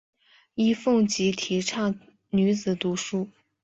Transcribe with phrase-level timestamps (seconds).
[0.55, 1.99] 尹奉吉提倡
[2.31, 3.29] 女子读书。